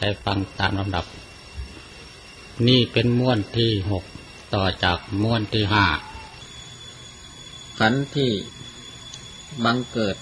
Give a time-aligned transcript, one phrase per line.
[0.00, 1.06] ใจฟังตามลำดับ
[2.68, 4.04] นี่เป็นม้วนที่หก
[4.54, 5.86] ต่อจากม้วนที่ห้า
[7.78, 8.30] ขันธ์ที่
[9.64, 10.16] บังเกิด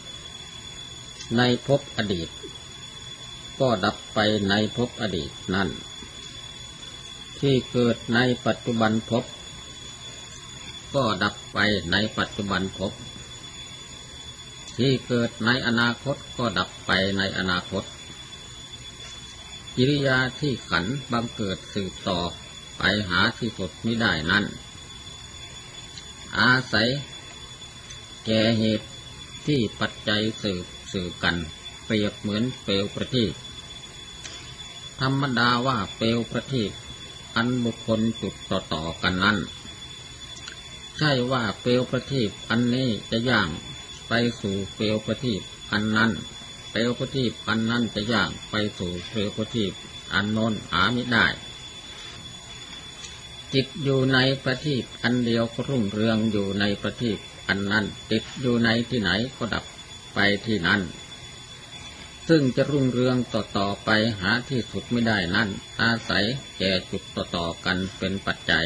[1.36, 2.28] ในภพอดีต
[3.60, 5.68] ก็ดับไปในภพอดีตนั่น
[7.40, 9.24] ที่เกิดในปัจจุบันภพ
[10.94, 11.58] ก็ดับไป
[11.92, 12.92] ในปัจจุบันภพ
[14.78, 17.84] ที่เกิดในอนาคตก็ดับไปในอนาคต
[19.76, 22.20] กิริยาที่ขันบังเกิดสืบต่อ
[22.78, 24.44] ไปหาที่สุดไม่ได้นั้น
[26.38, 26.88] อาศัย
[28.26, 28.88] แก่เหตุ
[29.46, 31.36] ที่ปัจจัยสืบสืบกัน
[31.84, 33.32] เปรียบเหมือนเปลวประทีป
[35.00, 36.72] ธรรมดาว่าเปลวประทีป
[37.36, 39.38] อันบุคคลจุดต่อต่อกันนั้น
[40.98, 43.48] ใช่ว่าเปลวประทีปอันนี้จะย่าง
[44.08, 46.10] ไปสู่เปลวประทีปอันนั้น
[46.72, 49.72] เปลวประทีปอันนั้นจะย่างไปสู่เปลวประทีป
[50.14, 51.26] อันโนนหาไม่ได้
[53.54, 59.64] จิตอยู่ในประทีปอันเดียวก็รุ่งเรืองอยู่ในประทีปอันนั้นติดอยู่ในที่ไหนก็ดับ
[60.14, 60.80] ไปที่นั้น
[62.28, 65.48] ซึ่งจะรุ่งเรืองต่อต่อไปหาที่สุดไม่ได้นั่น
[65.80, 66.24] อาศัย
[66.58, 68.64] แก่จุดต่อต่อกันเป็นปัจจัย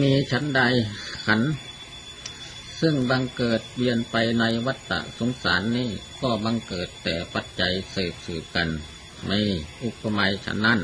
[0.00, 0.60] มีชั้นใด
[1.26, 1.40] ขัน
[2.80, 5.90] ซึ่งบังเกิดเวียนไปในวัฏฏะสงสารนี้
[6.22, 8.68] ก็บังเกิดแต่ปัจจัยสืบสืบกัน
[9.26, 9.38] ไม่
[9.84, 10.80] อุปมาฉันนั้น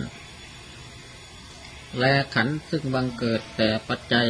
[1.99, 4.29] และขันซึ่งบังเกิดแต่ปัจจัย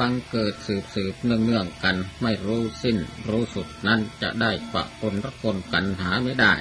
[0.00, 2.96] บังเกิดสืบสืบเนื่องเนื่องกันไม่รู้สิ้น
[3.28, 6.54] รู้สุดนั้นจะได้ปะปนรักคนกันหาไม่ได้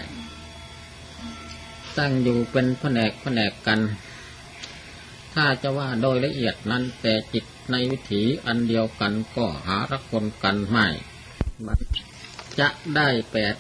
[1.98, 3.80] ตั้งอยู่เป็นแผนกแผนกกัน
[5.34, 10.88] ถ้าจะว่าโดยละเอียดนั้นแต่จิตในวิถีอันเดียวกันก็หารักคนกันไม่
[12.60, 13.56] จะได้แปด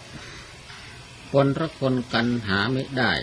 [1.32, 3.14] คนรักคนกันหาไม่ได้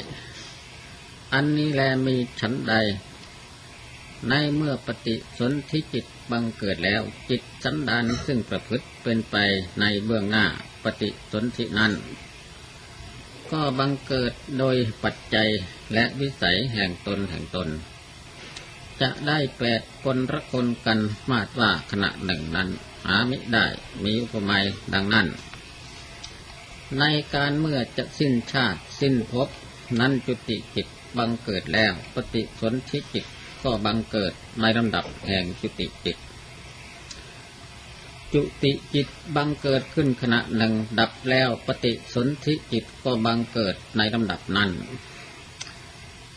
[1.33, 2.75] อันนี้แลมีฉันใด
[4.29, 9.37] ในเมื่อปฏิสนธิจิตบังเกิดแล้วจิตสันดานซึ่งประพฤติเป็นไป
[9.81, 10.47] ในเบื้องหน้า
[10.85, 11.93] ปฏิสนธินั้น
[13.53, 15.49] ก็บังเกิดโดยปัจจัย
[15.93, 17.69] และวิสัยแห่งตนแห่งตน
[19.03, 20.99] จะได้แปดคนรักคนกัน
[21.31, 22.69] มาดว่าขณะหนึ่งนั้น
[23.07, 23.67] หาไม่ได้
[24.05, 24.59] มีอุปมา
[24.95, 25.27] ดังนั้น
[26.99, 27.05] ใน
[27.35, 29.49] การเมื่อจะสิ้นชาติสิ้นภพ
[30.01, 30.87] นั้นจุติจิต
[31.19, 33.25] บังเกิดแล้ว ปฏิสนธิจิต
[33.63, 36.17] ก็บังเกิดในลำดับแห่งจุติจิต
[38.33, 44.71] จุติจิตบังเกิดขึ้นขณะหนึ่งดับแล้วปฏิสนธิจิตก็บังเกิดในลำดับนั้น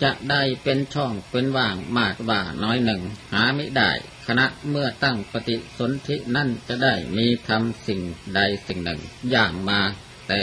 [0.04, 3.02] จะได้เป็นช่องเป็นว่างมากว่าน้อยหนึ่ง
[3.34, 3.92] หาไม่ได้
[4.28, 8.02] ขณะเมื่อตั้งปฏิสนธินั่นจะได้มีทำสิ่ง
[8.36, 9.02] ใดสิ่งหนึ่ง
[9.32, 9.80] อย่างมา
[10.28, 10.40] แต่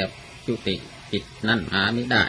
[0.47, 0.77] จุติ
[1.13, 2.25] จิตนั่นหาไม่ได้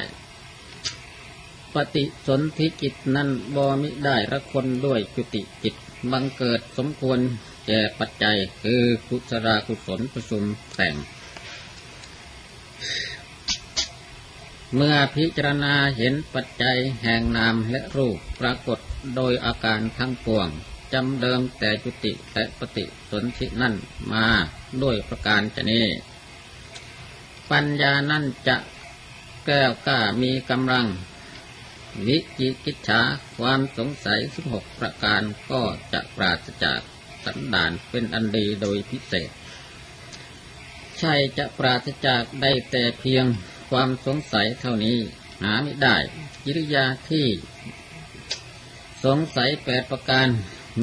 [1.76, 5.76] ปฏิสนธิจิตนั้นบ่มิได้ละคนด้วยจุติจิต
[6.12, 7.20] บังเกิดสมควร
[7.68, 10.44] แก่ปัจจัยคือกุศลกุศลประชุม
[10.76, 10.96] แต่ง
[14.76, 18.80] เมื่อพิจารณาเห็นปัจจัยแห่งนามและรูปปรากฏ
[19.16, 20.48] โดยอาการทั้งปวง
[20.94, 23.76] จำเดิมแต่จุติและปฏิสนธินั่น
[24.14, 24.28] มา
[24.84, 25.82] ด้วยประการชนี
[27.52, 28.58] ปัญญานั่นจะ
[29.46, 30.86] แก้วกล้ามีกำลัง
[32.08, 33.02] วิจิกิจฉา
[33.38, 35.62] ความสงสัยสิบหกประการก็
[35.94, 36.80] จะปราศจาก
[37.26, 39.30] สันดานเป็นอันดีโดยพิเศษ
[41.00, 43.26] ใช่จะปราศจากได้แต่เพียง
[43.70, 44.98] ความสงสัยเท่านี้
[45.42, 45.98] หาไม่ได้
[46.44, 47.28] กิริยาที่
[49.06, 50.28] สงสัยแปดประการ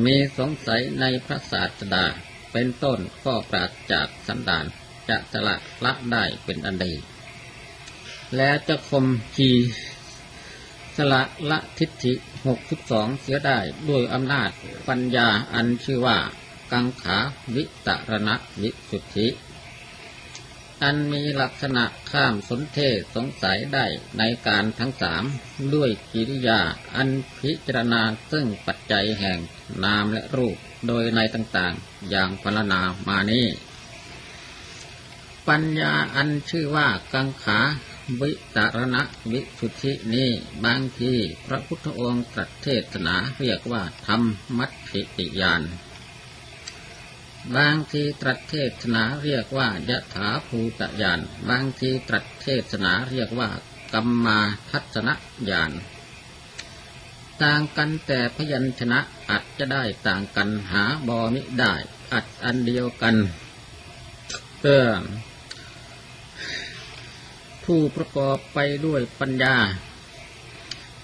[0.05, 2.07] มีสงสัยในพระศาสดา
[2.53, 4.65] เป็นต้นก็ปราศจากสันดาน
[5.09, 6.95] จะสละละได้เป็นอันดี
[8.37, 9.07] และจะคม
[9.39, 9.51] จี
[10.97, 12.13] สละละทิฏฐิ
[12.47, 13.59] หกสิบสองเสียได้
[13.89, 14.51] ด้วยอำนาจ
[14.89, 16.19] ปัญญาอันชื่อว่า
[16.73, 17.19] กังขา
[17.55, 19.27] วิตรณะวิสุทธิ
[20.83, 23.87] อันมีลักษณะข้ามสนเทศสงสัยได้
[24.19, 25.25] ในการทั้งสาม
[25.75, 26.61] ด้วยกิริยา
[26.97, 27.09] อัน
[27.39, 28.03] พิจารณา
[28.33, 29.39] ซึ่งปัจจัยแห่ง
[29.85, 30.57] นามและรูป
[30.87, 33.47] โดยในต่างๆ อย่างพรรณนามานี้
[35.49, 37.61] ปัญญาอันชื่อว่ากังขา
[38.21, 39.03] วิตารณะ
[39.33, 40.31] วิสุทธินี้
[40.65, 41.13] บางที
[41.47, 44.23] พระพุทธองค์ตรัสเทศนาเรียกว่าธรรม
[44.59, 45.63] มัติติยาน
[47.55, 53.49] บางทีตรัสเทศนาเรียกว่ายะถาภูตยาน บางทีตรัสเทศนาเรียกว่า
[53.93, 54.39] กัมมา
[54.71, 55.09] ทัศน
[55.51, 55.73] ญาณ
[57.43, 61.75] ต่างกันแต่พยัญชนะอาจจะได้ต่างกันหาบอมิได้
[62.13, 63.15] อัดอันเดียวกัน
[64.63, 64.91] เออ
[67.65, 69.57] ผู้ประกอบไปด้วยปัญญา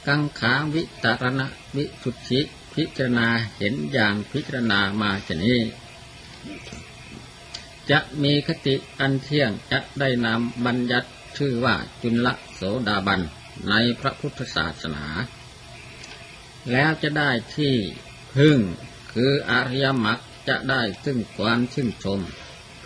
[0.06, 1.40] กังขาวิตรณ
[1.76, 2.40] วิสุทธิ
[2.74, 5.58] พิจารณาเห็นอย่างพิจารณามาชนี้
[7.90, 13.20] จะมีคติอันเที่ยงจะได้นำบัญญัติชื่อว่าจุลโสดาบัน
[13.70, 15.06] ในพระพุทธศาสนา
[16.70, 17.74] แล้วจะได้ที่
[18.36, 18.58] พึ่ง
[19.12, 20.18] คืออริยมรรค
[20.48, 22.20] จะได้ซึ่งความชื่นชม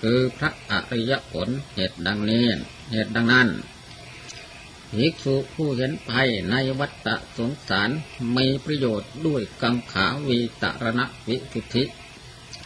[0.00, 2.46] คือพระอริยผลเหตุดังนี้
[2.90, 3.48] เหตุดังนั้น
[4.98, 7.90] ภิกษุผู้เห็นภัยในวัฏสงสาร
[8.36, 11.84] มีประโยชน์ด้วยกังขาวีตรณวิสุทธิ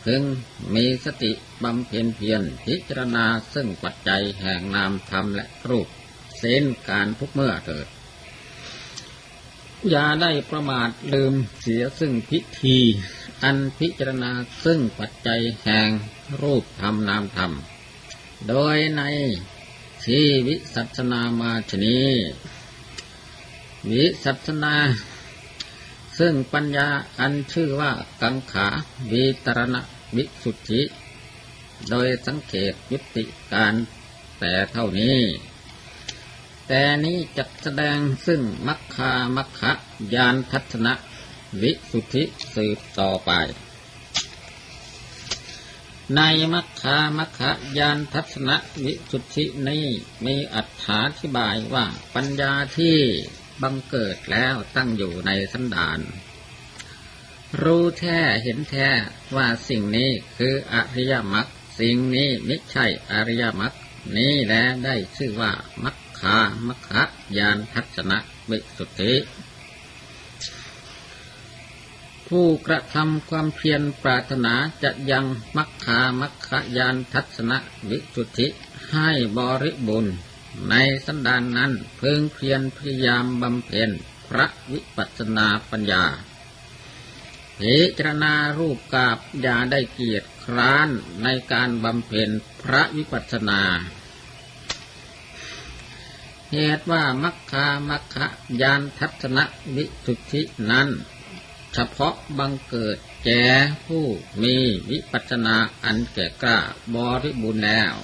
[0.04, 0.22] พึง
[0.74, 1.32] มีสติ
[1.62, 5.88] บำเพ็ญเพียรพิจารณาซึ่งปัจจัยแห่งนามธรรมและรูป
[6.38, 7.88] เส้นการทุกเมื่อเกิด
[9.90, 12.78] อย่าได้ประมาทลืมเสียซึ่งพิธี
[13.42, 14.32] อันพิจารณา
[14.64, 15.88] ซึ่งปัจจัยแห่ง
[16.42, 17.52] รูปธรรมนามธรรม
[18.48, 19.02] โดยใน
[20.04, 22.00] ที่วิสัชนามาชนี
[23.90, 24.74] วิสัชนา
[26.20, 26.88] ซึ่งปัญญา
[27.20, 28.68] อันชื่อว่ากังขา
[29.12, 29.76] วิตรณ
[30.16, 30.82] วิสุทธิ
[31.90, 33.74] โดยสังเกตยุติการ
[34.38, 35.20] แต่เท่านี้
[36.68, 39.72] แต่นี้จะแสดงซึ่งมัคคามัคคะ
[40.14, 40.94] ยานทัศนะ
[41.62, 42.24] วิสุทธิ
[42.54, 43.30] สืบต่อไป
[46.16, 46.20] ใน
[46.52, 47.40] มัคคามัคค
[47.78, 48.50] ยานทัศน
[48.84, 49.86] วิสุทธินี้
[50.26, 51.84] มีอัถาธิบายว่า
[52.14, 52.98] ปัญญาที่
[53.62, 56.00] บังเกิดแล้วตั้งอยู่ในสันดาน
[57.62, 58.88] รู้แท้เห็นแท้
[59.36, 61.46] ว่าสิ่งนี้คืออริยมรรค
[61.80, 63.72] สิ่งนี้ไม่ใช่อริยมรรค
[64.16, 64.54] นี้แล
[64.84, 65.52] ได้ชื่อว่า
[65.84, 66.90] มัคคามัคค
[67.38, 68.12] ยานทัศน
[68.50, 69.14] วิสุทธิ
[72.28, 75.24] ผู้กระทำความเพียรปรารถนาจะยัง
[75.56, 77.52] มัคคามัคคยานทัศน
[77.90, 78.46] วิสุทธิ
[78.90, 80.14] ให้บริบูรณ์
[80.68, 80.74] ใน
[81.06, 83.90] สันดานนั้นเพิ่งเพียรพยายามบำเพ็ญ
[84.28, 86.04] พระวิปัสสนาปัญญา
[87.58, 90.88] พิจารณารูปกาบยาได้เกียรติคร้าน
[91.22, 92.30] ในการบำเพ็ญ
[92.62, 93.62] พระวิปัสสนา
[96.52, 98.16] เหตุว่ามัคคามัคค
[98.62, 99.38] ยานทัศน
[99.76, 100.88] วิสุทธินั้น
[101.74, 103.44] เฉพาะบังเกิดแก่
[103.86, 104.04] ผู้
[104.42, 104.56] มี
[104.90, 106.58] วิปัสนาอันแก่กล้า
[106.94, 107.94] บริบูรณ์แล้ว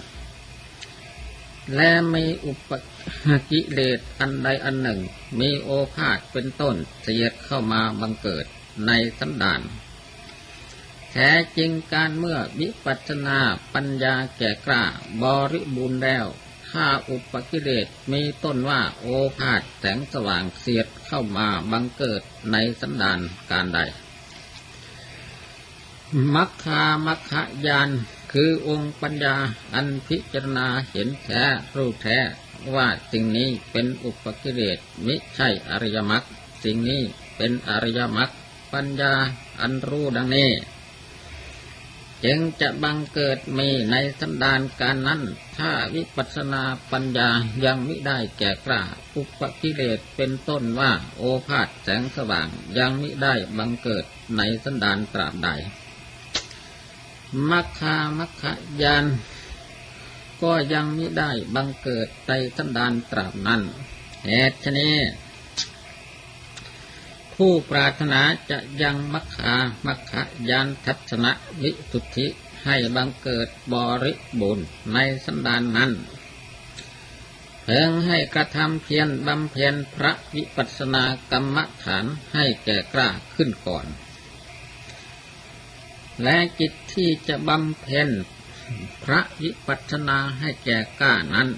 [1.74, 2.70] และมีอุป
[3.50, 5.00] กิเลสอันใดอันหนึ่ง
[5.40, 8.46] มีโอภาษเป็นต้นเสียดเข้ามาบังเกิด
[8.86, 9.60] ในสันดาน
[11.12, 13.38] แท้จริงการเมื่อวิปัสนา
[13.74, 14.82] ปัญญาแก่กล้า
[15.22, 16.26] บริบูรณ์แล้ว
[16.70, 19.06] ถ้าอุปกิเลสมีต้นว่าโอ
[19.38, 22.22] ภาษแสงสว่างเสียดเข้ามาบังเกิด
[22.52, 23.18] ในสันดาน
[23.50, 23.80] การใด
[26.34, 27.90] มัคคามัคคายาน
[28.38, 29.36] คือองค์ปัญญา
[29.74, 31.42] อันพิจารณาเห็นแท้
[31.76, 32.18] รู้แท้
[32.74, 36.22] ว่าสิ่งนี้เป็นอุปกิเลสมิใช่อริยมรรค
[36.64, 37.02] สิ่งนี้
[37.36, 38.30] เป็นอริยมรรค
[38.72, 39.14] ปัญญา
[39.60, 40.50] อันรู้ดังนี้
[42.24, 45.22] จึงจะบังเกิดมีในสันดานการนั้น
[45.58, 46.62] ถ้าวิปัสนา
[46.92, 47.28] ปัญญา
[47.64, 48.82] ยังไม่ได้แก่กล้า
[49.16, 52.48] อุปกิเลสเป็นต้นว่าโอภาษแสงสว่าง
[52.78, 54.04] ยังไม่ได้บังเกิด
[54.36, 55.50] ในสันดานตราบใด
[57.50, 58.52] มัคคามัคคา
[58.82, 59.06] ยาน
[60.42, 63.62] ก็ยังไม่ได้บังเกิดในสันดานตราบนั้น
[64.24, 64.96] เหตุชนี้
[67.34, 68.20] ผู้ปรารถนา
[68.50, 69.54] จะยังมัคคา
[69.86, 70.12] มัคค
[70.50, 71.26] ยานทัศน
[71.62, 72.26] วิสุทธิ
[72.64, 75.92] ให้บังเกิดบริบูรณ์ในสันดานนั้น
[77.62, 83.86] เพ่งให้กระทำเพียรบำเพ็ญพระวิปัสสนากรรมฐานให้แก่กล้าขึ้นก่อน
[86.22, 88.08] และจิตที่จะบำเพ็ญ
[89.04, 91.48] พระวิปัสสนาให้แก่ก้านั้น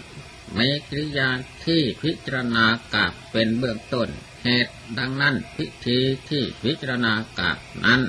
[0.58, 1.30] มีกิริยา
[1.64, 4.08] ที่พิจารณากาบเป็นเบื้องต้น
[4.44, 5.98] เหตุดังนั้นพิธี
[6.28, 8.02] ที่พิจารณากาบนั้น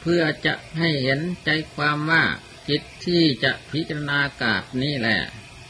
[0.00, 2.24] เพื่อจะให้เห็นใจความว่า
[2.68, 5.20] จิตที่จะพิจารณากาบนี้แหละ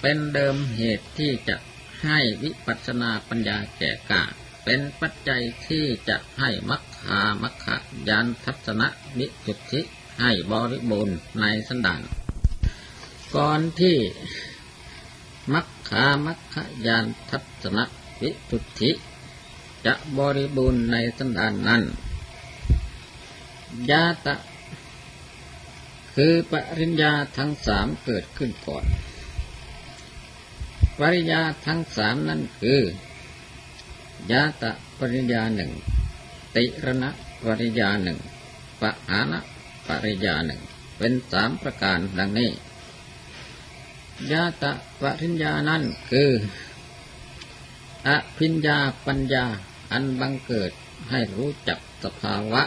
[0.00, 1.56] เป็นเดิมเหตุที่จะ
[2.04, 4.24] ให้วิปัสสนาปัญญาแก่กา
[4.64, 7.76] เป็นปัจจัยที่จะให้มัคามัคคา
[8.08, 9.80] ยานทัศนะวิสุทธิ
[10.20, 12.02] ให้บริบูรณ์ในสันดาน
[13.34, 13.96] ก่อนที่
[15.52, 16.56] มัคคามัคค
[16.86, 17.78] ยานทัศน
[18.20, 18.90] วิสุทธิ
[19.86, 21.82] จะบริบูรณ์ในสันดานนั้น
[23.90, 24.34] ยาตะ
[26.14, 28.84] คือปริญญาทั้งสามเกิดขึ้นก่อน
[30.98, 32.80] ปริญญาทั้งสามนั้นคือ
[34.30, 35.72] ยาตะปริญญาหนึ่ง
[36.56, 37.10] ติรณะ
[37.42, 38.18] ปริญญาหนึ่ง
[38.80, 39.40] ปะหานะ
[39.86, 40.60] ปริญญาหนึ่ง
[40.98, 42.50] เป็นสามประการดังนี้
[44.30, 46.30] ยาตะปริญญานั้นคือ
[48.08, 49.44] อภิญญาปัญญา
[49.92, 50.70] อันบังเกิด
[51.10, 52.62] ให้รู้จักสภาวะ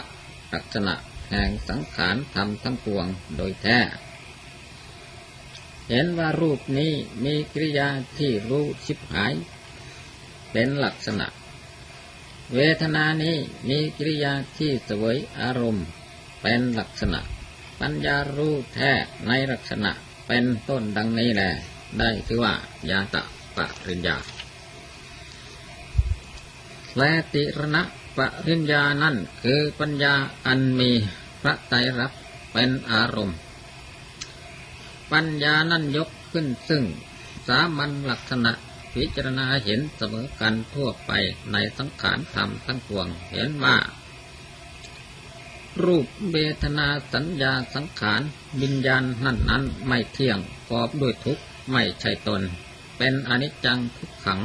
[0.52, 0.94] ลักษณะ
[1.30, 3.78] แห่งสังขารธรรมทั้งปวงโดยแท้
[5.88, 6.92] เห็นว่ารูปนี้
[7.24, 9.32] มีกิริยาที่รู้ชิบหาย
[10.52, 11.26] เป็นลักษณะ
[12.54, 13.36] เวทนานี้
[13.68, 15.86] มีกิริยาที่สวยอารมณ์
[16.42, 17.20] เป็นลักษณะ
[17.80, 18.92] ปัญญารู้แท้
[19.28, 19.92] ในลักษณะ
[20.26, 21.50] เป็นต้นดังนี้แหละ
[21.98, 22.54] ได้ชื่อว่า
[22.90, 23.22] ยาตะ
[23.56, 24.16] ปะริญญา
[26.98, 27.82] และติรณะ
[28.16, 30.14] ปะริญญานั่นคือปัญญา
[30.46, 30.90] อันมี
[31.40, 32.12] พระไตรรับ
[32.52, 33.38] เป็นอารมณ์
[35.12, 36.84] ปัญญานั่นยกขึ้นซึ่ง
[37.48, 38.52] สามัญลักษณะ
[38.98, 41.12] พิจารณาเห็นเสมอกันทั่วไป
[41.52, 43.76] ในสังขารธรรมทั้งปวงเห็นว่า
[45.84, 48.22] รูปเวทนาสัญญาสังขาร
[48.62, 50.38] วิญญาณนั่นนั้นไม่เที่ยง
[50.70, 52.42] กอบด้วยทุกข์ไม่ใช่ตน
[52.98, 54.40] เป็นอนิจจังทุกขัง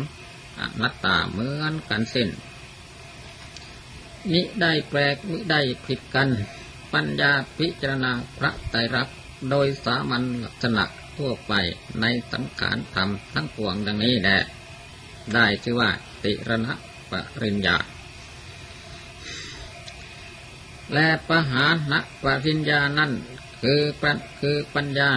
[0.60, 2.29] อนัตตาเหมือนกันสิ้น
[4.31, 6.29] มิได้แปลกมิได้ผิดกัน
[6.93, 9.15] ปัญญาพิจารณาพระไตรลักษณ์
[9.50, 10.86] โดยสามัญลักษณะ
[11.17, 11.53] ทั่วไป
[12.01, 14.39] ในสังขารธรรมทั้งปวงดังนี้แหละ
[15.34, 15.89] ได้ชื่อว่า
[16.24, 16.74] ติรณะ
[17.12, 17.77] ปริญญา
[20.93, 23.12] และปหานะปริญญานั่น
[23.62, 25.12] คือปัญคือปัญญา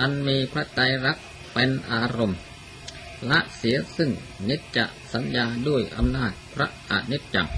[0.00, 1.18] อันมีพระไตรลัก
[1.52, 2.38] เป็นอารมณ์
[3.30, 4.10] ละเสียซึ่ง
[4.48, 4.78] นิจจ
[5.12, 7.48] สัญญาด้วยอำนาจพระอนิจจัง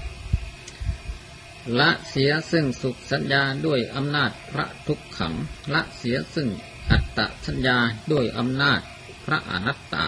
[1.79, 5.33] ละเสียซึ่งสุขสัญญาด้วยอำนาจพระทุกขัง
[5.73, 6.49] ละเสียซึ่ง
[6.91, 7.77] อัตตสัญญา
[8.11, 8.81] ด้วยอำนาจ
[9.25, 10.05] พระอนัตตา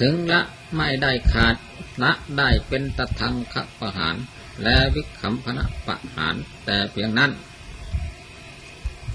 [0.00, 0.40] ถึงละ
[0.76, 1.56] ไม่ได้ขาด
[2.02, 4.16] ละได้เป็นตทังคประหาร
[4.62, 6.34] และวิขำพนะประหาร
[6.64, 7.32] แต่เพียงนั้น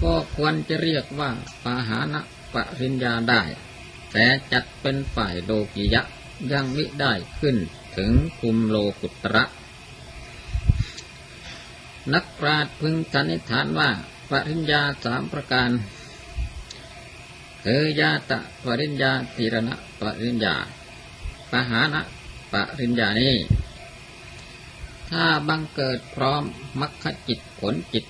[0.02, 1.30] ก็ควรจะเรียกว่า
[1.64, 2.20] ปาหานะ
[2.52, 3.42] ปริญญาได้
[4.12, 6.02] แต่จัดเป็นฝ่ายโลกิยะ
[6.52, 7.56] ยังมิได้ขึ้น
[7.96, 9.44] ถึงภูมิโลกุตระ
[12.12, 13.90] นักปราชญ์พึงสันนิษฐานว่า
[14.30, 15.70] ปริญญาสามประการ
[17.64, 20.54] คือยาตะปริญญาตีรณะปริญญา
[21.50, 22.02] ปหานะ
[22.52, 23.34] ปริญญานี้
[25.10, 26.42] ถ้าบังเกิดพร้อม
[26.80, 28.04] มัคคจิตผลจิต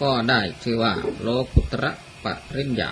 [0.00, 1.92] ก็ได้ชื่อว่าโลกุตระ
[2.24, 2.26] ป
[2.56, 2.90] ริญญา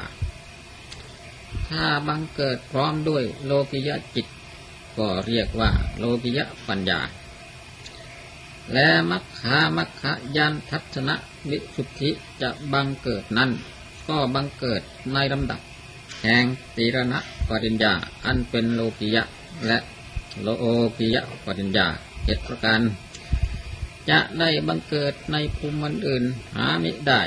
[1.68, 4.26] ถ้าบังเกิดพร้อมด้วยโลกิยะจิต
[4.98, 7.00] ก็เรียกว่าโลกิยะปัญญา
[8.72, 11.10] และมัคคามัคคายานทัศน
[11.50, 13.50] วิสุทธิจะบังเกิดนั้น
[14.08, 15.60] ก็บังเกิดในลำดับ
[16.22, 16.44] แห่ง
[16.76, 17.18] ตีรณะ
[17.48, 17.92] ปริญญา
[18.24, 19.22] อันเป็นโลกิยะ
[19.66, 19.78] และ
[20.42, 20.64] โลโอ
[20.98, 21.86] กิยะปริญญา
[22.24, 22.80] เจ็ดประการ
[24.10, 25.78] จะได้บังเกิดในภูมิ
[26.08, 27.22] อื่นหาไม่ได้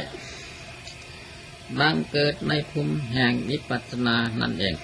[1.80, 4.76] บังเกิดในภูมิแห่งวิปัสสนานั่นเอง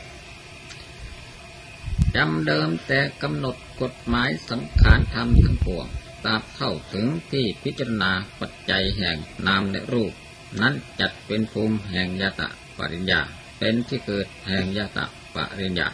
[2.15, 5.88] จำเดิมแต่กำหนดกฎหมายสังขารธรรมทั้งปวง
[6.25, 10.13] ตราบเข้าถึงที่พิจารณาปัจจัยแห่งนามและรูป
[10.62, 13.22] นั้นจัดเป็นภูมิแห่งยาตะปริญญา
[13.60, 15.88] เป็นที่เกิดแห่งยาตะปริญญา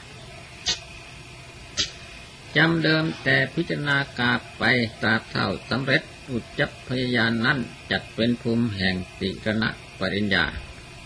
[2.57, 4.63] จำเดิมแต่พิจารณากาไป
[5.01, 7.59] ตราบเท่าสำเร็จอุจจพยานนั้น
[7.91, 9.69] จัดเป็นภูมิแห่งติรณะ
[9.99, 10.45] ปริญญา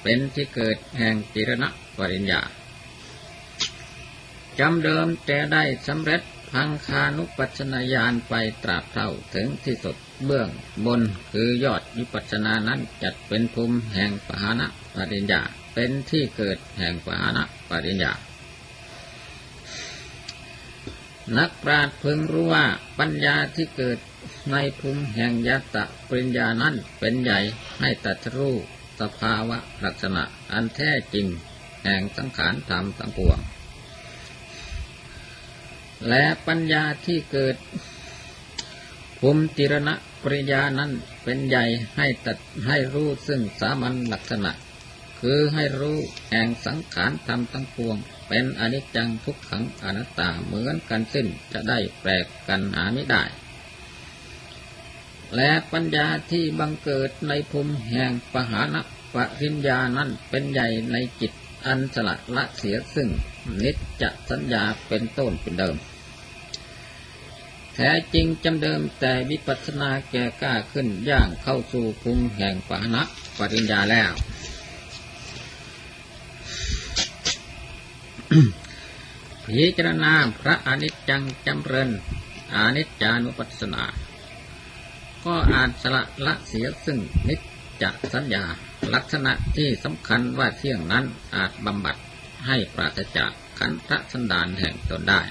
[0.03, 2.41] เป็นที่เกิดแห่งติรณะปริญญา
[4.59, 6.21] จำเดิมแต่ได้สำเร็จ
[6.53, 8.33] พังคานุปัชนาญาณไป
[8.63, 9.95] ตราบเท่าถึงที่สุด
[10.25, 10.49] เบื้อง
[10.85, 15.41] บนคือยอดวิปัชนานั้นจัดเป็นภูมิแห่งปหานะปริญญา
[15.73, 18.11] เป็นที่เกิดแห่งปหานะปริญญา
[21.37, 22.65] นักปราชญ์พึงรู้ว่า
[22.99, 23.97] ปัญญาที่เกิด
[24.51, 27.39] ในภูมิแห่งยัตตะปริญญานั้นเป็นใหญ่
[27.79, 28.55] ให้ตัดรู้
[28.99, 31.27] สภาวะลักษณะอันแท้จริง
[31.83, 33.39] แห่งสังขารธรรมทั้งปวง
[36.09, 37.55] และปัญญาที่เกิด
[39.19, 39.93] ภูมิติรณะ
[40.23, 40.91] ปริยานั้น
[41.23, 41.65] เป็นใหญ่
[41.97, 44.51] ให้ตัดให้รู้ซึ่งสามัญลักษณะ
[45.19, 45.97] คือให้รู้
[46.29, 53.23] แห่งสังขารธรรมทั้งปวง เป็นอนิจจังทุกขังอนัตตาเหมือนกันสิ้นจะได้แปลกกันหาไม่ได้
[55.35, 58.81] และปัญญาที่บังเกิดในภูมิแห่งปหานะ
[59.13, 61.31] ปริญญานั้นเป็นใหญ่ในจิต
[61.65, 63.09] อันสละละเสียซึ่ง
[63.63, 65.75] นิจจะสัญญาเป็นต้นเป็นเดิม
[67.75, 73.01] แท้จริงจำเดิมแต่วิปัสสนาแก่กล้าขึ้นย่างเข้าสู่ภูมิแห่งปานะ
[73.37, 74.11] ปริญญาแล้ว
[79.45, 81.89] พิจารณาพระอนิจจังจำเริญ
[82.55, 83.83] อนิจจานุปัสสนา
[85.25, 86.99] ก็อาจสละละเสียซึ่ง
[87.29, 87.39] นิจ
[87.81, 88.43] จสัญญา
[88.93, 91.97] ลักษณะที่สำคัญว่าเที่ยงนั้นอาจบำบัด
[92.47, 95.21] ให้ปราศจากขันธสันดานแห่งตนได้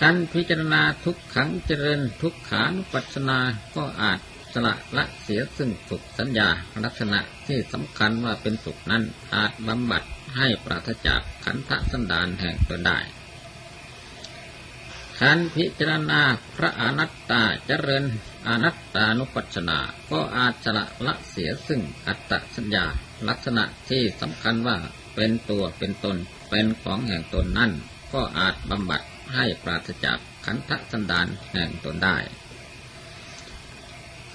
[0.00, 3.38] ขันพิจารณาทุกขังเจริญทุกขานุปัสสนา
[3.76, 4.20] ก็อาจ
[4.52, 6.48] สละละเสียซึ่งสุขสัญญา
[6.84, 9.02] ลักษณะที่สำคัญว่าเป็นสุขนั้น
[9.34, 10.02] อาจบำบัด
[10.36, 12.98] ให้ปราศจากขันธสันดานแห่งตนได้
[15.18, 16.20] ขันพิจารณา
[16.56, 18.04] พระอนัตตาเจริญ
[18.48, 19.78] อนัตตานุปัสสนา
[20.10, 22.84] ก็อาจสละละเสียซึ่งอัตตสัญญา
[23.28, 24.76] ลักษณะที่สำคัญว่า
[25.14, 26.16] เป็นตัวเป็นตน
[26.50, 27.72] เป็นของแห่งตนนั่น
[28.12, 29.02] ก็อาจบำบัด
[29.34, 32.16] ให้ปราศจากขันธสันดานแห่งตนได้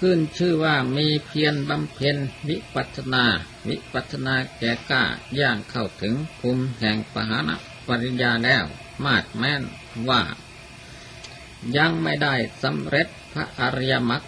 [0.08, 2.16] ึ้นชื่อว่ามีเพียรบำเพ็ญ
[2.48, 3.24] วิปัสนา
[3.68, 5.04] วิปัสนาแก่กล้า
[5.40, 7.50] ย่างเข้าถึงภูมิแห่งปหาน
[7.86, 8.64] ปริญญาแล้ว
[9.04, 9.62] มาดแม้น
[10.08, 10.22] ว่า
[11.76, 14.22] ยังไม่ได้สำเร็จพระอริยมรรค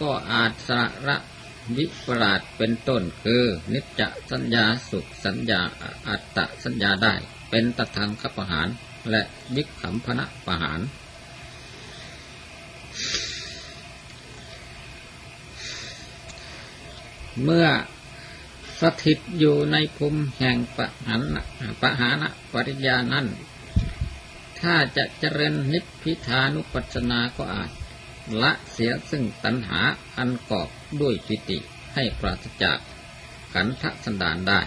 [0.00, 0.70] ก็อาจส
[1.06, 1.16] ระ
[1.76, 5.60] วิปราชเป็นต้นคือ นิจจสัญญาสุขสัญญา
[6.08, 7.14] อัตตสัญญาได้
[7.50, 8.68] เป็นตทางขปหาร
[9.10, 9.22] และ
[9.56, 10.80] วิขำพนะปะหาร
[17.44, 17.66] เมื่อ
[18.80, 21.22] สถิตอยู่ในภูมิแห่งปะหัน
[21.80, 23.26] ปะหานะปริญญานั้น
[24.60, 27.70] ถ้าจะเจริญนิพพิทานุปัสสนาก็อาจ
[28.42, 29.80] ละเสียซึ่งตัณหา
[30.16, 30.68] อันกอบ
[31.00, 31.58] ด้วยปิติ
[31.94, 32.78] ให้ปราศจาก
[33.54, 34.60] ขันธสันดานได้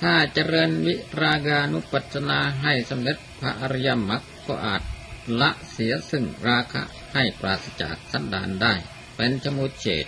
[0.00, 4.82] ถ้าเจริญวิรากานุปัจนาให้สำเร็จพระอริยมรรคก็อาจ
[5.40, 6.82] ละเสียซึ่งราคะ
[7.14, 8.74] ให้ปราศจากสันดานได้
[9.16, 10.06] เป็นชมุเฉด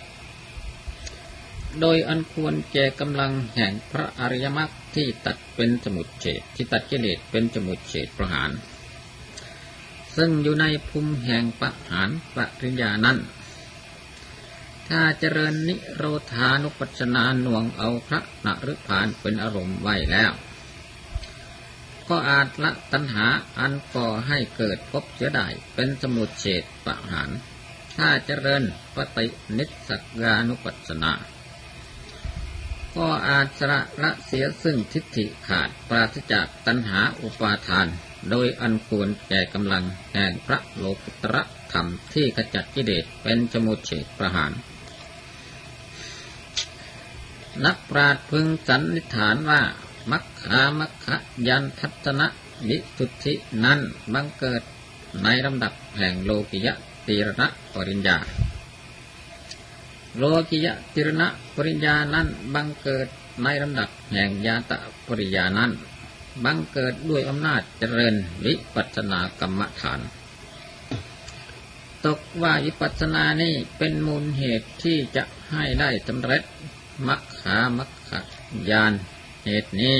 [1.80, 8.50] โดยอันควรแก่กำลังแห่งพระอริยมรรคที่ตัดเป็นสมุเฉดที่ตัดกิเลสเป็นสมุเฉดประหาร
[10.16, 13.18] ซึ่งอยู่ในภูมิแห่งประหารปริญญานั้น
[14.88, 20.32] ถ้าเจริญนิโรธานุปัจนาหน่วงเอาพระนฤพานเป็นอารมณ์ไว้แล้ว
[22.08, 23.26] ก็อาจละตัณหา
[23.58, 27.30] อันก่อให้เกิดพบเสียได้เป็นสมุทเฉดปะหาร
[27.96, 28.62] ถ้าเจริญ
[28.96, 29.26] ปฏิ
[29.58, 31.12] นิสักานุปัสนา
[32.96, 37.86] ก็อาจสละละเสียซึ่งทิฏฐิขาดปราศจากตัณหาอุปาทาน
[38.30, 44.52] โดยอันควรแก่กำลังแห่งพระโลกุตระธรรมที่ขจัดกิเลสเป็นสมุทเฉดประหาร
[47.64, 49.60] นักปราชญ์พึงสันนิษฐานว่า
[50.10, 51.06] มัคคามัคค
[51.48, 52.26] ยันทัศนะ
[52.68, 53.80] วิสุทธินั้น
[54.14, 54.62] บังเกิด
[55.22, 56.74] ในลำดับแห่งโลกิยะ
[57.06, 58.16] ติรณะปริญญา
[60.16, 63.06] โลกิยะติรณะปริญญานั้นบังเกิด
[63.42, 65.72] ในลำดับแห่งญาตะปริญญานั้น
[66.44, 68.14] บังเกิดด้วยอำนาจเจริญ
[68.44, 70.00] วิปัสสนากรรมฐาน
[72.06, 76.42] ตกว่าวิปัสสนานี้เป็นมูลเหตุที่จะให้ได้สำเร็จ
[77.08, 78.10] มัคคามัคค
[78.70, 78.92] ยาน
[79.44, 79.98] เหตุนี้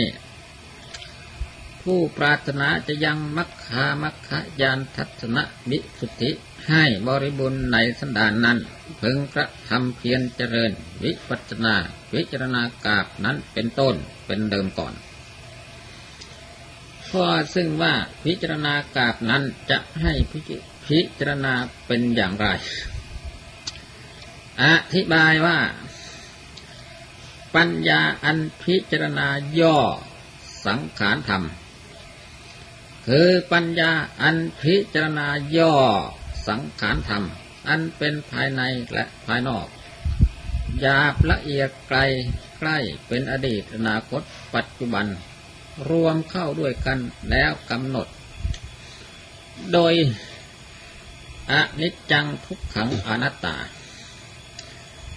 [1.83, 4.31] ผู้ปรารถนาจะยังมัคคามัคค
[4.61, 5.39] ยานทัศน
[5.71, 6.31] วิสุทธิ
[6.69, 8.59] ให้บริบูรณ์ในสันดานนั้น
[9.01, 11.77] พึงกระทำเพียรเจริญ วิปัจนา
[12.15, 13.95] วิจารณากาบนั้นเป็นต้น
[14.27, 14.95] เป็นเดิมก่อน
[17.09, 20.13] ข้อซึ่งว่าพิจารณากาบนั้นจะให้
[20.87, 21.55] พิจารณา
[21.87, 22.49] เป็นอย่างไร
[24.63, 25.59] อธิบายว่า
[27.55, 29.29] ปัญญาอันพิจารณา
[29.61, 29.79] ย่อ
[30.67, 31.43] สังขารธรรม
[33.07, 33.91] คือปัญญา
[34.23, 35.75] อันพิจารณาย่อ
[36.49, 37.25] สังขารธรรม
[37.69, 39.67] อันเป็นภายในและภายนอก
[40.81, 41.99] หยาบละเอียดไกล
[42.59, 42.79] ใกล้
[43.09, 44.23] เป็นอดีตอนาคต
[44.55, 45.07] ปัจจุบัน
[45.91, 46.99] รวมเข้าด้วยกัน
[47.31, 48.09] แล้วกำหนด
[49.73, 49.95] โดย
[51.53, 53.57] อนิจจังทุกขังอนัตตา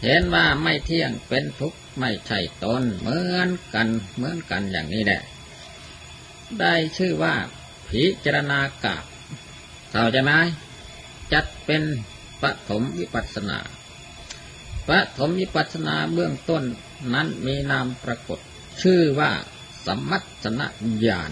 [0.04, 5.22] เห็นว่าไม่เที่ยงเป็นทุกข์ ไม่ใช่ตนเหมือนกันเหมือนกันอย่างนี้แหละ
[6.60, 7.36] ได้ชื่อว่า
[7.90, 9.04] พิจารณากาบ
[9.92, 10.32] เข้าใจไหม
[11.34, 11.84] จัดเป็น
[12.42, 13.60] ปฐมวิปัสนา
[14.88, 16.64] ปฐมวิปัสนาเบื้องต้น
[17.14, 18.40] นั้นมีนามปรากฏ
[18.82, 19.32] ชื่อว่า
[19.86, 20.62] สัมมัสน
[21.08, 21.32] ญาณ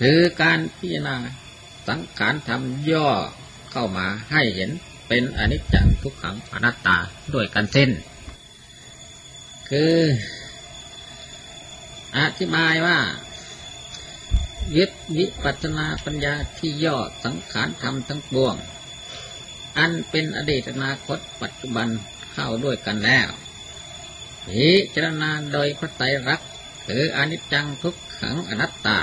[0.00, 1.16] คือการพิจารณา
[1.88, 3.08] สังขารธรรมย่อ
[3.72, 4.70] เข้ามาให้เห็น
[5.08, 6.98] เป็นอนิจจังทุกขังอนัตตา
[7.34, 7.90] ด้วยกันเส้น
[9.70, 9.96] คือ
[12.18, 12.98] อธิบายว่า
[14.76, 18.54] ยึดวิปัสนาปัญญาที่ย่อสังขารธรรมทั้งปวง
[19.78, 21.88] อันเป็นอดีตอนาคตปัจจุบัน
[22.32, 23.28] เข้าด้วยกันแล้ว
[24.46, 26.50] พิจารณาโดยพระไตรลักษณ์
[26.86, 28.98] คืออนิจจังทุกขังอนัตตา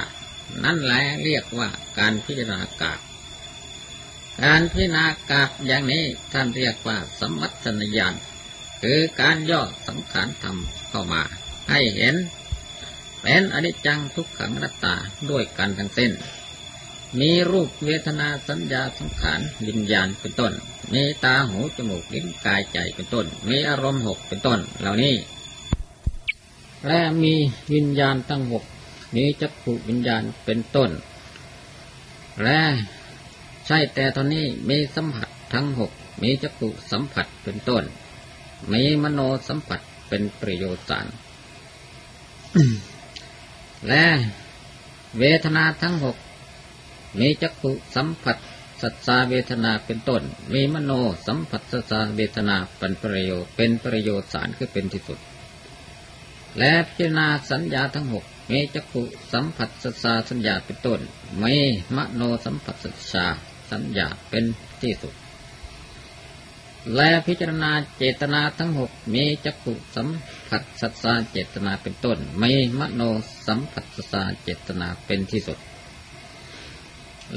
[0.63, 2.93] นั่นแหละเรียกว่าการพิจารณากา
[4.43, 8.15] การพิจารณากาบอย่างนี้ท่านเรียกว่าสมัชนญาณ
[8.87, 10.57] คือการย่อสังขารธรรม
[10.89, 11.21] เข้ามา
[11.71, 12.15] ให้เห็น
[13.21, 14.95] เป็นอนิจจังทุกขังรัตตา
[15.29, 16.11] ด้วยกันทั้งสิ้น
[17.19, 20.53] มีรูปเวทนาสัญญาสังขารวิญญาณเป็นต้น
[20.93, 25.15] มีตาหูจมูกลิ้นกายใจเป็นต้น มีอารมณ์หกเป็นต้น เหล่านี้
[26.87, 27.33] และมี
[27.73, 28.63] วิญญาณตั้งหก
[29.15, 30.89] มีจักขุวิญญาณเป็นต้น
[32.43, 32.61] และ
[33.65, 37.85] ใช่แต่ตอนนี้มีสัมผัสทั้งหกมีจักขุสัมผัสเป็นต้น
[38.71, 41.07] มีมโนสัมผัสเป็นประโยชน์สาร
[43.87, 44.05] และ
[45.19, 46.17] เวทนาทั้งหก
[47.19, 48.37] มีจักขุสัมผัส
[48.81, 50.21] สัจจาเวทนาเป็นต้น
[50.53, 50.91] มีมโน
[51.27, 55.19] สัมผัสสัจจาเวทนาเป็นประโยชน์เป็นประโยชน์สารคือเป็นที่สุด
[56.59, 60.99] และพิจารณาสัญญาทั้งหกมีจักขุสัมผัสสัจจาสัญญาเป็นต้น
[61.43, 61.55] มี
[61.95, 63.25] มโนสัมผัสสัจจา
[63.71, 64.43] สัญญาเป็น
[64.81, 65.13] ที่สุด
[66.93, 70.07] และพิจารณาเจตนาทั้งหกมีจักขุสัม
[70.49, 73.01] ผัสสัจจาเจตนาเป็นต้นมีมโน
[73.47, 75.59] สัมผัสสัจจาเจตนาเป็นที่สุด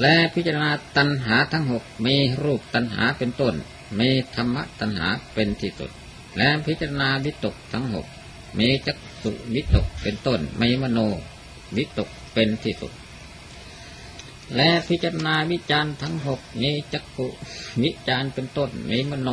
[0.01, 3.53] และพิจารณาตัณหาทั้งหกมีรูปตัณหาเป็นต้น
[3.99, 5.91] มีธรรมตัณหาเป็นที่สุด
[6.37, 8.05] และพิจารณาวิตกทั้งหก
[8.59, 10.99] มีจักสุวิตกเป็นต้นมีมโน
[11.77, 12.91] วิตกเป็นที่สุด
[14.55, 17.27] และพิจารณาวิจารทั้งหกมีจักขุ
[17.83, 19.29] วิจารเป็นต้นมีมโน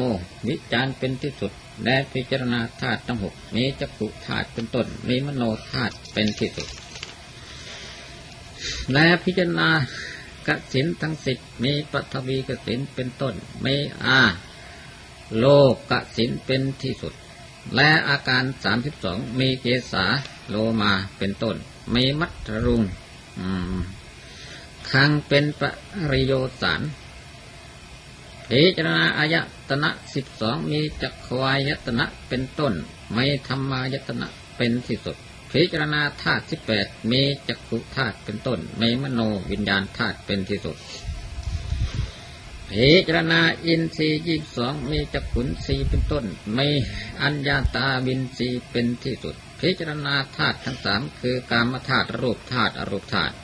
[0.49, 1.53] วิจารเป็นที่สุด
[1.85, 6.69] และพิจารณาธาตุทั้งหกมีจักขุธาตุเป็นต้นมีมโนธาตุเป็นที่สุด
[8.93, 9.71] และพิจารณา
[10.47, 14.21] กสินทั้งสิบมีปัทวีกสินเป็นต้นมีอา
[15.39, 17.15] โลกกสินเป็นที่สุด
[17.75, 20.05] และอาการสามสิบสองมีเกษา
[20.49, 21.57] โลมาเป็นต้น
[21.95, 22.83] มีมัทรุง
[24.93, 25.63] คังเป็นป
[26.13, 26.81] ริโยสาร
[28.51, 29.35] พิจารณาอาย
[29.69, 32.73] ตนะสิบสองมีจักขวายตนะเป็นต้น
[33.13, 35.17] ไม่ธรรมายตนะเป็นที่สุด
[35.53, 39.21] พิจารณาธาตุสิบแปดมีจักขุธาตุเป็นต้นไม่มโน
[39.51, 40.77] วิญญาณธาตุเป็นที่สุด
[42.73, 46.67] พิจารณาอินทรีย์ยี่สองมีจักขุนสีเป็นต้น ไม่
[47.23, 53.35] อัญญาตาวินทรีเป็นที่สุด พิจารณาธาตุทั้งสามคือกามธาตุรูปธาตุอรูปธาตุ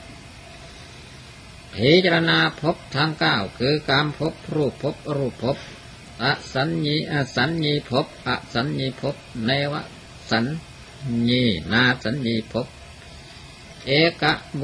[1.75, 5.57] พิจารณาภพทางเก้าคือการภพรูปภพรูปภพ
[6.23, 9.73] อสัญญีอสัญญีภพอสัญญีภพเนว
[10.31, 10.45] สัญ
[11.29, 12.67] ญีนาสัญญีภพ
[13.85, 14.23] เอก
[14.57, 14.63] โบ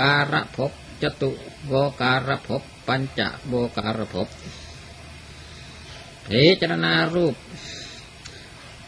[0.00, 1.30] การะภพจตุ
[1.66, 4.28] โบการะภพปัญจโบการะภพ
[6.26, 7.34] พิจารณารูป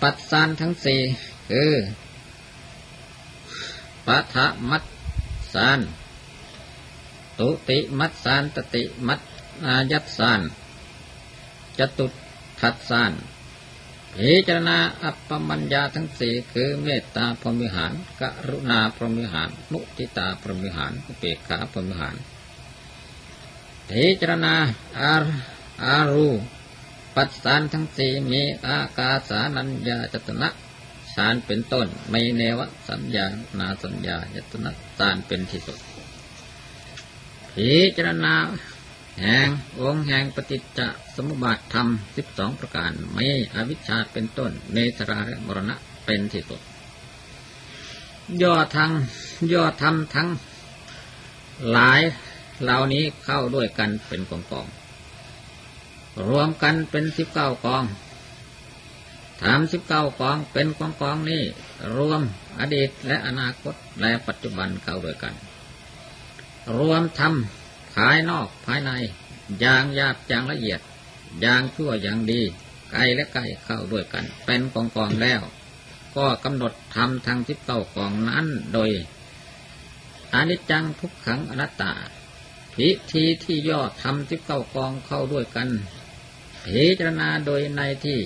[0.00, 1.00] ปัสสานทั้งสี่
[1.50, 1.72] คือ
[4.06, 4.36] ปัท
[4.70, 4.84] มัต
[5.54, 5.80] สาน
[7.40, 9.20] ตุติมัตสานตติมัต
[9.66, 10.40] อายัตสาน
[11.78, 12.06] จตุ
[12.60, 13.12] ทัตสาน
[14.14, 22.16] พิจารณาอัปปมัญญาทั้งสี่คือเมตตาพรหมิหาร กรุณาพรหมิหาร มุติตาพรหมิหารเปกขาพรหมิหาร
[23.90, 24.54] พิจารณา
[25.00, 25.14] อา
[25.84, 26.28] อารู
[27.16, 30.48] ปัสสานทั้งสี่มีอากาสานัญญาจตนะ
[31.14, 33.26] สารเป็นต้นไม่เนวสัญญา
[33.58, 35.78] นาสัญญาจตนะสารเป็นที่สุด
[37.56, 38.34] พิจารณา
[39.20, 39.48] แห่ง
[39.80, 40.80] องค์แห่งปฏิจจ
[41.14, 46.60] สมุปบาทธรรมสิบสองประการไม่อวิชชาเป็นต้นเมสราและมรณะเป็นที่สุด
[48.42, 48.90] ย่อทาง
[49.52, 50.28] ย่อธรรมทั้ง
[51.70, 52.00] หลาย
[52.62, 54.66] เหล่านี้เข้าด้วยกันเป็นกองกอง
[56.28, 57.84] รวมกันเป็นสิบเก้ากอง
[59.42, 61.42] ถามสิบเก้ากองเป็นกองกองนี้
[61.96, 62.22] รวม
[62.60, 65.34] อดีตและอนาคตและปัจจุบันเข้าด้วยกัน
[66.78, 68.90] รวมทำภายนอกภายใน
[69.60, 70.80] อย่างหยาบอย่างละเอียด
[71.40, 72.40] อย่างชั่วอย่างดี
[72.90, 75.42] ไกลและใกล้เข้าด้วยกัน เป็นกองกองแล้ว
[76.16, 78.90] ก็กำหนดทำทางทิพเก้ากองนั้นโดย
[80.34, 81.92] อนิจจังทุกขังอนัตตา
[82.74, 85.68] พิธีที่ย่อทำทิพเก้ากองเข้าด้วยกัน
[86.64, 88.20] พิจารณาโดยในที่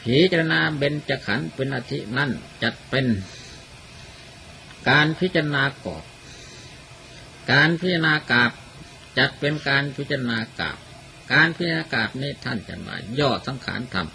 [0.00, 2.30] พิจารณาเบญจขันธ์เป็นอาทินั่น
[2.62, 3.06] จัดเป็น
[4.88, 6.04] การพิจารณากอบ
[7.50, 8.50] การพิจารณากาบ
[9.18, 10.76] จัดเป็นการพิจารณากาบ
[11.32, 14.08] การพิจารณากาบนี้ท่านจะมาย่อสังขารธรรม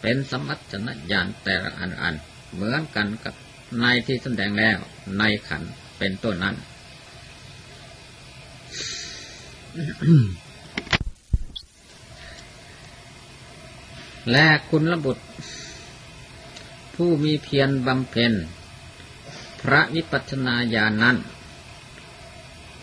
[0.00, 2.14] เป็นสมัชนญาณแต่ละอันอัน
[2.52, 3.34] เหมือนกันกับ
[3.80, 4.78] ในที่แสดงแล้ว
[5.18, 5.62] ในขัน
[5.98, 6.56] เป็นต้นนั้น
[14.30, 15.24] และคุณระบุตร
[16.94, 18.32] ผู้มีเพียรบำเพ็ญ
[19.62, 21.16] พระวิปัสสนาญาณนั้น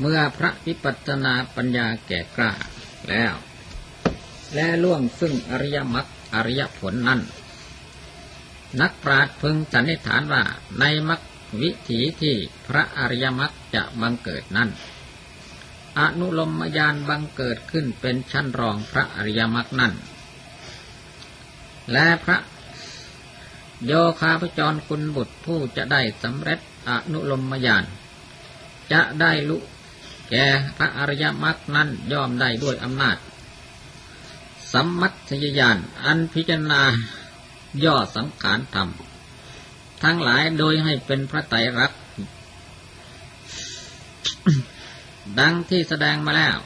[0.04, 2.52] เมื่อพระวิปัสนาปัญญาแก่กล้า
[3.10, 3.34] แล้ว
[4.54, 7.22] และล่วงซึ่งอริยมรรคอริยผลนั้น
[8.82, 10.44] นักปราชญ์พึงสันนิษฐานว่า
[10.80, 11.22] ในมรรค
[11.62, 12.36] วิถีที่
[12.68, 14.70] พระอริยมรรคจะบังเกิดนั้น
[16.00, 19.94] อนุลมยานบังเกิดขึ้นเป็นชั้นรองพระอริยมรรคนั้น
[21.92, 22.38] และพระ
[23.86, 26.60] โยคาพจรคุณบุตรผู้จะได้สำเร็จ
[26.90, 27.86] อนุลมยาน
[28.92, 29.58] จะได้ลุ
[30.32, 33.18] แก่พระอริยมรรคนั้นย่อมได้ด้วยอำนาจ
[34.74, 36.82] สัมมัตสยญาณอันพิจารณา
[37.84, 38.90] ย่อสังขารธรรม
[40.04, 42.00] ทั้งหลายโดยให้เป็นพระไตรรักษ์
[45.40, 46.58] ดังที่แสดงมาแล้ว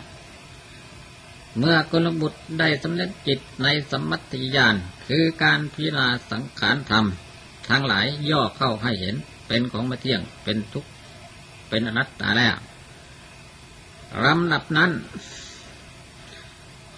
[1.59, 4.75] เมื่อกลบุตรได้สำเร็จจิตในสัมมัติญาณ
[5.07, 7.05] คือการพิจารณาสังขารธรรม
[7.69, 9.15] ทั้งหลายย่อเข้าให้เห็น
[9.47, 10.89] เป็นของมาเที่ยงเป็นทุกข์
[11.69, 12.55] เป็นอนัตตาแล้ว
[14.23, 14.91] ลำดับนั้น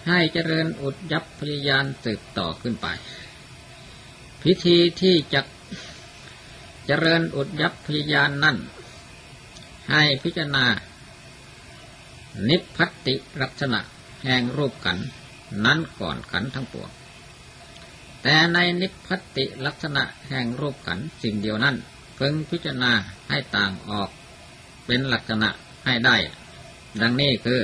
[0.06, 2.86] ให้เจริญอุดยับพยายานสืบต่อขึ้นไป
[4.42, 5.40] พิธีที่จะ
[6.86, 8.56] เจริญอุดยับพยายานนั่น
[9.90, 10.66] ให้พิจารณา
[12.48, 13.80] นิพพัติลักษณะ
[14.24, 14.98] แห่งรูปขัน
[15.64, 16.90] นั้นก่อนขันทั้งปวง
[18.22, 21.76] แต่ในนิพพัติลักษณะแห่งรูปขันสิ่งเดียวนั้น
[22.16, 22.92] เพิ่งพิจารณา
[23.28, 24.10] ให้ต่างออก
[24.86, 25.48] เป็นลักษณะ
[25.86, 26.16] ให้ได้
[27.00, 27.62] ดังนี้คือ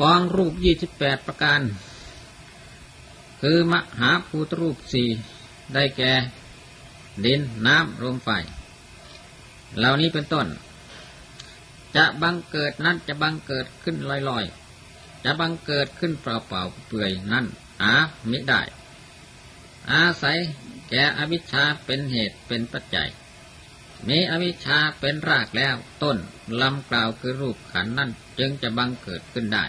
[0.00, 1.60] กองรูปยี่สิบแปดประการ
[3.42, 5.08] คือ มหาภูตรูปสี่
[5.74, 6.12] ได้แก่
[7.24, 8.28] ดินน้ำลมไฟ
[9.78, 10.46] เหล่านี้เป็นต้น
[11.96, 13.96] จะบังเกิดนั้นจะบังเกิดขึ้น
[14.28, 17.46] ลอยๆ จะบังเกิดขึ้นเปล่าๆเปลือยนั่น
[17.82, 17.92] หา
[18.28, 18.62] ไม่ได้
[19.90, 20.38] อาศัย
[20.90, 23.08] แก่อวิชชาเป็นเหตุเป็นปัจจัย
[24.08, 26.18] มีอวิชชาเป็นรากแล้ว ต้น
[26.60, 29.66] ลำกล่าวคือรูปขันนั่นจึงจะบังเกิดขึ้นได้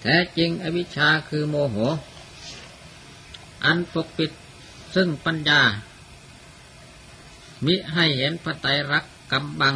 [0.00, 1.76] แท้จริงอวิชชาคือโมโห
[3.64, 4.32] อันปกปิด
[4.94, 5.62] ซึ่งปัญญา
[7.66, 9.74] มิให้เห็นพระไตรรักกำบัง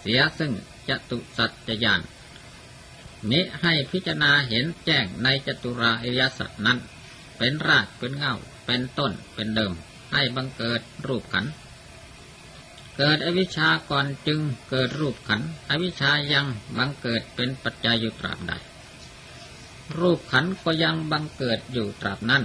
[0.00, 0.52] เสียซึ่ง
[0.88, 2.00] จตุสัจจยาน
[3.30, 6.78] มิให้พิจารณาเห็นแจ้งในจตุราอริยสัจนั้น
[7.38, 8.34] เป็นรากเป็นเงา
[8.66, 9.72] เป็นต้นเป็นเดิม
[10.12, 11.46] ให้บังเกิดรูปขัน
[12.96, 18.52] เกิดอวิชชาก่อนจึงเกิดรูปขัน อวิชชายังบังเกิดเป็นปัจจัยอยู่ตราบใด
[19.98, 22.44] รูปขันก็ยังบังเกิดอยู่ตราบนั้น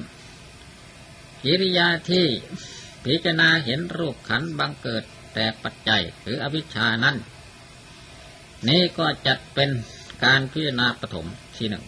[1.44, 2.26] กิริยาที่
[3.04, 7.16] พิจารณาเห็นรูปขันบังเกิดแต่ปัจจัยหรืออวิชชานั้น
[8.68, 9.70] นี้ก็จัดเป็น
[10.24, 11.86] การพิจารณาปฐมที่หนึ่ง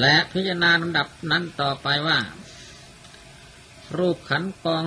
[0.00, 2.18] และพิจารณาลำดับนั้นต่อไปว่า
[3.98, 4.84] รูปขันกอง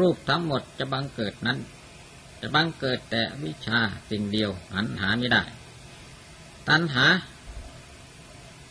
[0.00, 1.58] รูปทั้งหมดจะบังเกิดนั้น
[2.40, 3.78] จะบังเกิดแต่วิชา
[4.10, 5.42] สิ่งเดียวหันหาไม่ได้
[6.68, 7.06] ตัณหา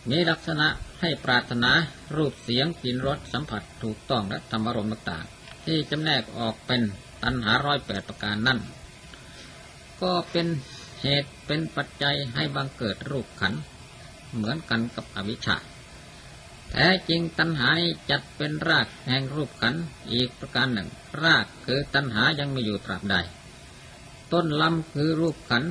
[0.10, 0.68] มีลักษณะ
[1.02, 1.72] ให้ปรารถนา
[2.16, 6.82] รูปเสียงกลิ่นรสสัมผัสถูกต้องและธรรมารมต่างๆที่จำแนกออกเป็น
[7.24, 8.60] ตัณหาร้อยแปดประการนั่น
[10.02, 10.48] ก็เป็น
[11.02, 13.54] เหตุเป็นปัจจัยให้บังเกิดรูปขัน
[14.36, 15.58] เหมือนกันกับอวิชชา
[16.72, 19.76] แท้จริงตัณหานี้จัดเป็นรากแห่งรูปขัน
[20.14, 20.90] อีกประการหนึ่ง
[21.24, 23.16] รากคือตัณหายังมีอยู่ตราบใด
[24.32, 25.64] ต้นลำคือรูปขัน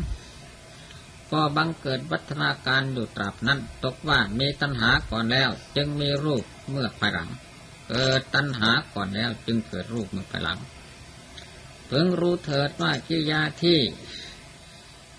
[1.32, 7.28] ก็บังเกิดวัฒนาการอยู่ตราบนั้น ตกว่ามีตัณหาก่อนแล้ว จึงมีรูปเมื่อภายหลัง
[7.88, 10.58] เกิดตัณหาก่อนแล้วจึงเกิดรูปเมื่อภายหลัง
[11.86, 13.78] เพิ่งรู้เถิดว่ากิริยาที่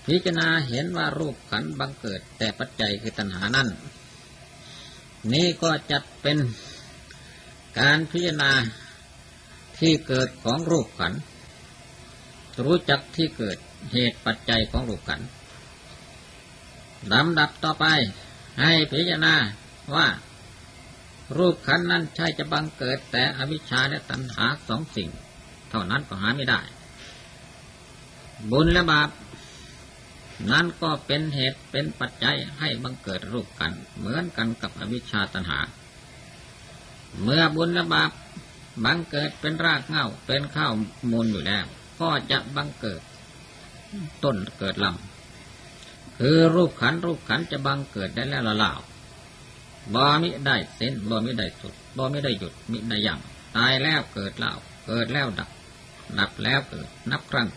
[0.06, 3.68] พิจารณาเห็นว่ารูปขันบังเกิดแต่ปัจจัยคือตัณหานั้น
[5.34, 6.38] นี้ก็จัดเป็น
[7.80, 8.52] การพิจารณา
[9.80, 11.14] ที่เกิดของรูปขัน
[12.66, 13.58] รู้จักที่เกิด
[13.92, 15.22] เหตุปัจจัยของรูปขัน
[17.12, 17.86] ลำดับต่อไป
[18.62, 19.36] ให้พิจารณา
[19.96, 20.08] ว่า
[21.38, 25.10] รูปขันนั้นใช่จะบังเกิดแต่อวิชชาและตัณหาสองสิ่ง
[25.70, 26.62] เท่านั้นก็หาไม่ได้
[28.52, 29.10] บุญและบาป
[30.50, 35.60] นั่นก็เป็นเหตุเป็นปัจจัยให้บังเกิดรูปกัน เหมือนกันกับอวิชชาตัณหา
[37.22, 38.12] เมื่อบุญและบาป
[38.86, 40.72] บังเกิดเป็นรากเง้าเป็นข้าว
[41.12, 41.66] มูลอยู่แล้ว
[42.00, 43.02] ก็จะบังเกิด
[44.24, 48.72] ต้นเกิดลำคือรูปขันรูปขันจะบังเกิดได้แล้วละล่า
[49.94, 53.20] บ่มิได้เส้นบ่มิได้สุดบ่มิได้หยุดมิได้ยัง
[53.58, 54.54] ตายแล้วเกิดเล่า
[54.88, 55.50] เกิดแล้วดับ
[56.20, 57.48] ดับแล้วเกิด นับครั้ง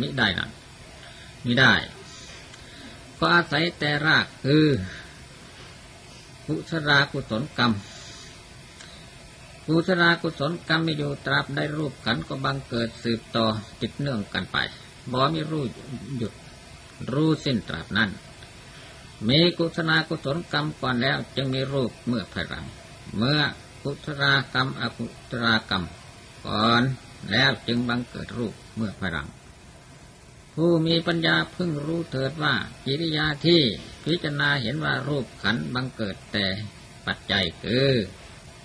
[0.00, 0.50] มิได้นั่น
[1.46, 1.72] มิได้
[3.18, 4.66] ก็อาศัยแต่รากคือ
[6.46, 7.72] กุศลากุศลกรรม
[9.66, 13.46] กุศลากุศลกรรมมีอยู่ตราบได้รูปขันก็บังเกิดสืบต่อ
[13.80, 14.56] ติดเนื่องกันไป
[15.12, 15.70] บ่มีรูป
[16.18, 16.32] หยุด
[17.12, 18.10] รู้สิ้นตราบนั้น
[19.28, 22.64] มีกุศลกุศลกรรมก่อนแล้วจึงมีรูปเมื่อภายหลัง
[23.16, 23.40] เมื่อ
[23.82, 24.24] กุศล
[24.54, 25.84] กรรมอกุศลกรรม
[26.46, 26.82] ก่อน
[27.30, 29.28] แล้วจึงบังเกิดรูปเมื่อภายหลัง
[30.60, 33.62] ผู้มีปัญญาพึงรู้เถิดว่ากิริยาที่
[34.04, 36.46] พิจารณาเห็นว่ารูปขันธ์บังเกิดแต่
[37.06, 37.88] ปัจจัยคือ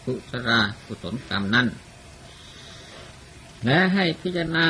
[0.04, 0.50] กุศล
[0.86, 1.68] กุศลกรรมนั้น
[3.66, 4.66] และให้พิจารณา